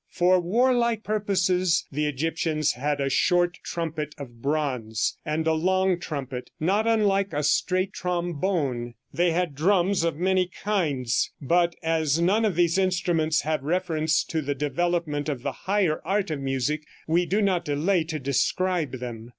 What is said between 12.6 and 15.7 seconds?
instruments have reference to the development of the